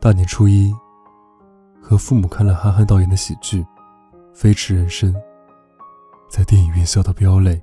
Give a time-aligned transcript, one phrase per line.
[0.00, 0.74] 大年初一，
[1.80, 3.62] 和父母看了憨憨导演的喜剧
[4.34, 5.12] 《飞驰人生》，
[6.28, 7.62] 在电影院笑到飙泪。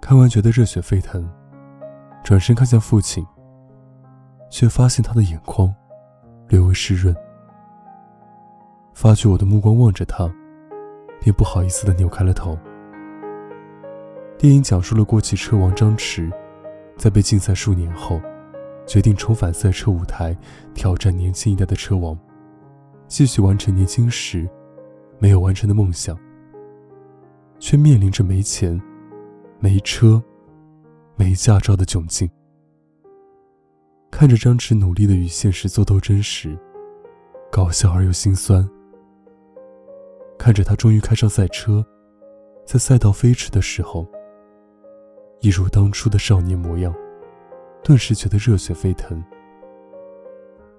[0.00, 1.28] 看完觉得热血沸腾，
[2.24, 3.24] 转身看向父亲，
[4.50, 5.74] 却发现他的眼眶
[6.48, 7.14] 略微湿润。
[8.94, 10.28] 发觉我的目光望着他，
[11.20, 12.58] 便不好意思的扭开了头。
[14.36, 16.32] 电影讲述了过气车王张弛，
[16.96, 18.20] 在被禁赛数年后，
[18.88, 20.34] 决定重返赛车舞台，
[20.72, 22.18] 挑战年轻一代的车王，
[23.06, 24.48] 继续完成年轻时
[25.18, 26.18] 没有完成的梦想，
[27.58, 28.80] 却面临着没钱、
[29.60, 30.22] 没车、
[31.16, 32.28] 没驾照的窘境。
[34.10, 36.58] 看着张弛努力的与现实做斗争时，
[37.52, 38.66] 搞笑而又心酸；
[40.38, 41.84] 看着他终于开上赛车，
[42.64, 44.08] 在赛道飞驰的时候。
[45.40, 46.92] 一如当初的少年模样，
[47.82, 49.22] 顿时觉得热血沸腾。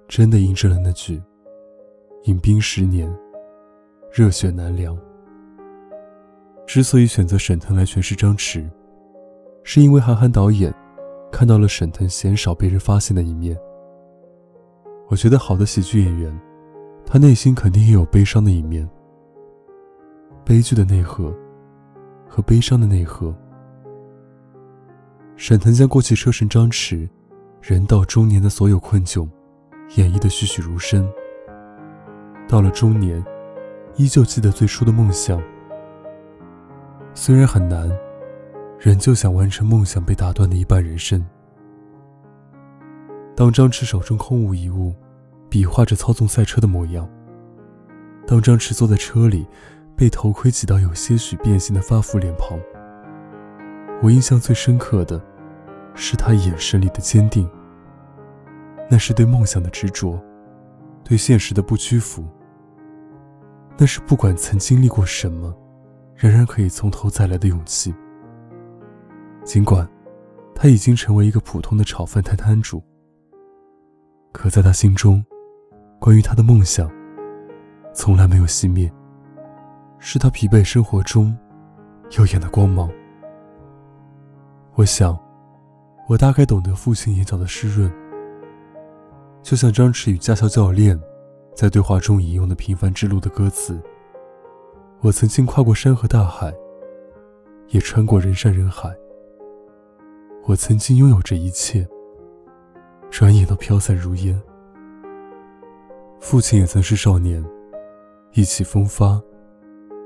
[0.08, 1.22] 真的印证了那句
[2.26, 3.12] “饮冰十年，
[4.12, 4.98] 热血难凉”。
[6.66, 8.70] 之所以选择沈腾来诠释张弛，
[9.64, 10.74] 是因为韩寒导演
[11.32, 13.58] 看到了沈腾鲜少被人发现的一面。
[15.08, 16.40] 我觉得好的喜剧演员，
[17.06, 18.88] 他内心肯定也有悲伤的一面。
[20.46, 21.36] 悲剧的内核
[22.28, 23.36] 和悲伤的内核。
[25.40, 27.08] 沈腾将过去车神张弛，
[27.62, 29.26] 人到中年的所有困窘，
[29.96, 31.10] 演绎的栩栩如生。
[32.46, 33.24] 到了中年，
[33.96, 35.42] 依旧记得最初的梦想。
[37.14, 37.90] 虽然很难，
[38.78, 41.26] 仍旧想完成梦想被打断的一半人生。
[43.34, 44.94] 当张弛手中空无一物，
[45.48, 47.08] 比划着操纵赛车的模样；
[48.28, 49.48] 当张弛坐在车里，
[49.96, 52.60] 被头盔挤到有些许变形的发福脸庞。
[54.02, 55.22] 我印象最深刻的，
[55.94, 57.50] 是他眼神里的坚定。
[58.90, 60.20] 那是对梦想的执着，
[61.04, 62.26] 对现实的不屈服。
[63.78, 65.56] 那是不管曾经历过什么，
[66.16, 67.94] 仍然可以从头再来的勇气。
[69.44, 69.88] 尽管
[70.54, 72.84] 他已经成为一个普通的炒饭摊摊主，
[74.32, 75.24] 可在他心中，
[76.00, 76.92] 关于他的梦想，
[77.94, 78.92] 从来没有熄灭。
[79.98, 81.38] 是他疲惫生活中，
[82.18, 82.90] 耀眼的光芒。
[84.76, 85.18] 我想，
[86.10, 87.88] 我大概懂得父亲眼角的湿润，
[89.44, 91.00] 就像张弛与驾校教练
[91.56, 93.80] 在对话中引用的《平凡之路》的歌词
[95.02, 96.52] ：“我曾经跨过山河大海，
[97.68, 98.92] 也穿过人山人海。
[100.46, 101.88] 我曾经拥有着一切，
[103.12, 104.42] 转眼都飘散如烟。”
[106.20, 107.46] 父亲也曾是少年，
[108.34, 109.22] 意气风发，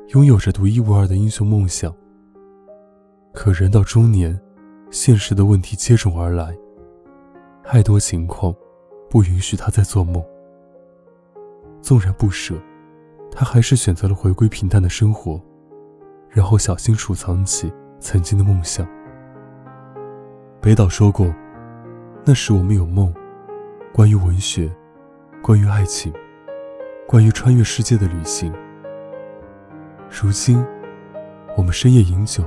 [0.10, 1.96] 拥有着独一无二的英雄梦想。
[3.32, 4.38] 可人到中年，
[4.94, 6.56] 现实的问题接踵而来，
[7.64, 8.54] 太多情况
[9.10, 10.24] 不允许他再做梦。
[11.82, 12.54] 纵然不舍，
[13.32, 15.42] 他还是选择了回归平淡的生活，
[16.30, 18.88] 然后小心储藏起曾经的梦想。
[20.62, 21.34] 北岛说过
[22.24, 23.12] ：“那时我们有梦，
[23.92, 24.72] 关于文学，
[25.42, 26.14] 关于爱情，
[27.08, 28.54] 关于穿越世界的旅行。
[30.08, 30.64] 如今，
[31.58, 32.44] 我们深夜饮酒，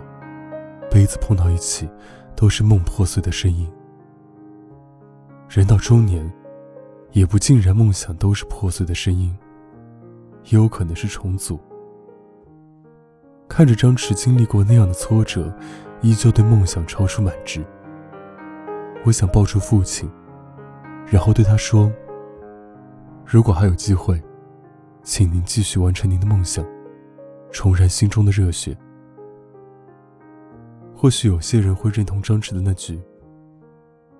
[0.93, 1.89] 杯子碰到一起。”
[2.37, 3.67] 都是梦破碎的声音。
[5.49, 6.31] 人到中年，
[7.13, 9.37] 也不尽然梦想都是破碎的声音，
[10.45, 11.59] 也有可能是重组。
[13.49, 15.53] 看着张弛经历过那样的挫折，
[16.03, 17.65] 依旧对梦想踌躇满志，
[19.05, 20.11] 我想抱住父亲，
[21.07, 21.91] 然后对他说
[23.25, 24.23] ：“如果还有机会，
[25.03, 26.65] 请您继续完成您的梦想，
[27.53, 28.77] 重燃心中的热血。”
[30.99, 32.99] 或许有些人会认同张弛的那句：“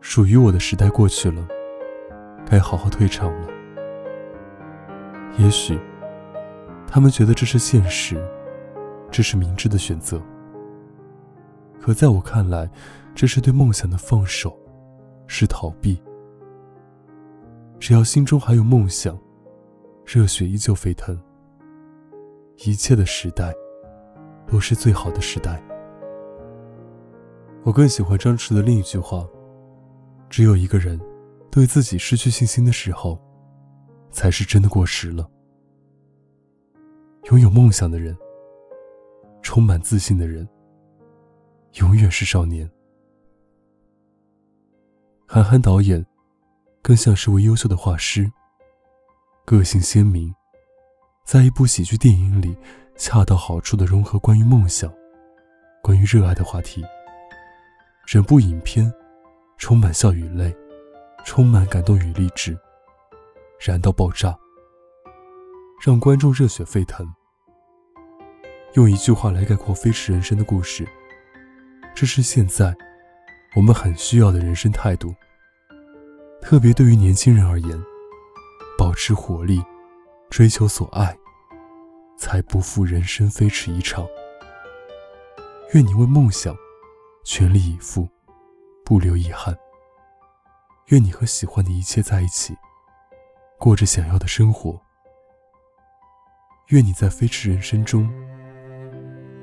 [0.03, 1.49] 属于我的时代过去了，
[2.45, 3.49] 该好好退场了。”
[5.39, 5.79] 也许
[6.87, 8.23] 他们觉得这是现实，
[9.11, 10.21] 这是明智的选择。
[11.81, 12.71] 可在我看来，
[13.15, 14.55] 这是对梦想的放手，
[15.27, 15.99] 是逃避。
[17.81, 19.19] 只要心中还有梦想，
[20.05, 21.19] 热血依旧沸腾，
[22.67, 23.55] 一切的时代
[24.47, 25.63] 都是最好的时代。
[27.67, 29.27] 我更喜欢张弛的另一句话
[30.31, 31.01] ：“只有一个人
[31.51, 33.21] 对自己失去信心的时候，
[34.13, 35.29] 才是真的过时了。”
[37.29, 38.17] 拥有梦想的人，
[39.43, 40.49] 充满自信的人，
[41.81, 42.71] 永远是少年。
[45.27, 46.07] 韩寒导演
[46.81, 48.31] 更像是位优秀的画师，
[49.45, 50.33] 个性鲜明，
[51.25, 52.57] 在一部喜剧电影里
[52.97, 54.89] 恰到好处的融合关于梦想、
[55.83, 56.85] 关于热爱的话题。
[58.07, 58.91] 整部影片
[59.59, 60.57] 充满笑与泪，
[61.25, 62.57] 充满感动与励志，
[63.59, 64.39] 燃到爆炸，
[65.85, 67.05] 让观众热血沸腾。
[68.75, 70.87] 用一句话来概括飞驰人生的故事，
[71.97, 72.73] 这是现在
[73.57, 75.13] 我们很需要的人生态度。
[76.41, 77.83] 特别对于年轻人而言，
[78.79, 79.61] 保持活力，
[80.31, 81.19] 追求所爱，
[82.17, 84.07] 才不负人生飞驰一场。
[85.75, 86.57] 愿你为梦想
[87.29, 88.09] 全力以赴，
[88.85, 89.53] 不留遗憾。
[90.91, 92.57] 愿你和喜欢的一切在一起，
[93.59, 94.81] 过着想要的生活。
[96.69, 98.09] 愿你在飞驰人生中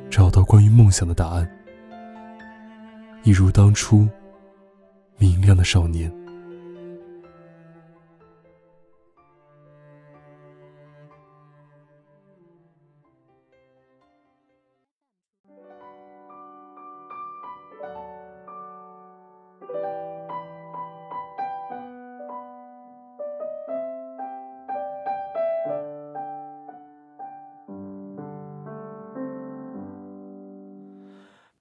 [0.10, 1.66] 找到关于梦想的答案，
[3.24, 4.08] 一如当初
[5.18, 6.10] 明亮的少年。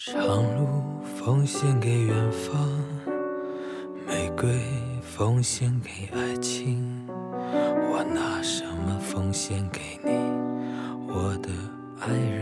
[0.04, 0.18] 长
[0.58, 0.66] 路
[1.04, 2.68] 奉献给远方，
[4.04, 4.60] 玫瑰
[5.00, 10.10] 奉献给爱情，我拿什么奉献给你，
[11.06, 11.50] 我的
[12.00, 12.41] 爱人？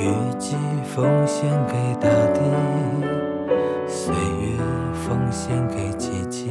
[0.00, 0.54] 雨季
[0.84, 2.40] 奉献给大地，
[3.88, 4.56] 岁月
[4.94, 6.46] 奉献给季节。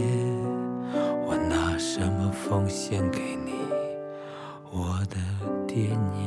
[1.26, 3.54] 我拿什么奉献给你，
[4.70, 5.16] 我的
[5.66, 6.27] 爹娘？